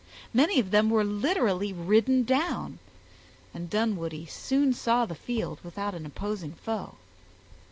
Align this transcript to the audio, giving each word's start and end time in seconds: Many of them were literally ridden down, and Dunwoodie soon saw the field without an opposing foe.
Many 0.33 0.59
of 0.59 0.71
them 0.71 0.89
were 0.89 1.03
literally 1.03 1.71
ridden 1.71 2.23
down, 2.23 2.79
and 3.53 3.69
Dunwoodie 3.69 4.25
soon 4.25 4.73
saw 4.73 5.05
the 5.05 5.13
field 5.13 5.59
without 5.63 5.93
an 5.93 6.07
opposing 6.07 6.53
foe. 6.53 6.95